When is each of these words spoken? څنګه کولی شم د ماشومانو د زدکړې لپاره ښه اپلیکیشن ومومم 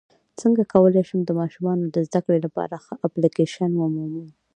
څنګه 0.41 0.63
کولی 0.73 1.01
شم 1.09 1.19
د 1.25 1.31
ماشومانو 1.39 1.83
د 1.95 1.97
زدکړې 2.07 2.39
لپاره 2.45 2.75
ښه 2.85 2.93
اپلیکیشن 3.07 3.71
ومومم 3.75 4.27